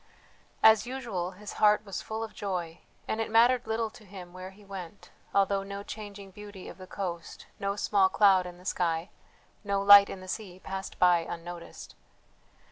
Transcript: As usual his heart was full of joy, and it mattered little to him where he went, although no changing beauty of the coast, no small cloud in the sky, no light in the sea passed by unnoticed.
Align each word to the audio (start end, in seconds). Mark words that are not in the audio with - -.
As 0.63 0.87
usual 0.87 1.33
his 1.33 1.53
heart 1.61 1.85
was 1.85 2.01
full 2.01 2.23
of 2.23 2.33
joy, 2.33 2.79
and 3.07 3.21
it 3.21 3.29
mattered 3.29 3.67
little 3.67 3.91
to 3.91 4.03
him 4.03 4.33
where 4.33 4.49
he 4.49 4.65
went, 4.65 5.11
although 5.31 5.61
no 5.61 5.83
changing 5.83 6.31
beauty 6.31 6.67
of 6.67 6.79
the 6.79 6.87
coast, 6.87 7.45
no 7.59 7.75
small 7.75 8.09
cloud 8.09 8.47
in 8.47 8.57
the 8.57 8.65
sky, 8.65 9.11
no 9.63 9.79
light 9.79 10.09
in 10.09 10.19
the 10.19 10.27
sea 10.27 10.59
passed 10.59 10.97
by 10.97 11.19
unnoticed. 11.19 11.93